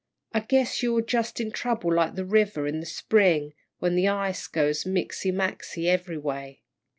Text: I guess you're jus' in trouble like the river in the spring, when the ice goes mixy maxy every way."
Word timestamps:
I 0.33 0.39
guess 0.39 0.81
you're 0.81 1.03
jus' 1.03 1.39
in 1.39 1.51
trouble 1.51 1.93
like 1.93 2.15
the 2.15 2.25
river 2.25 2.65
in 2.65 2.79
the 2.79 2.87
spring, 2.87 3.53
when 3.77 3.93
the 3.93 4.07
ice 4.07 4.47
goes 4.47 4.83
mixy 4.83 5.31
maxy 5.31 5.87
every 5.87 6.17
way." 6.17 6.63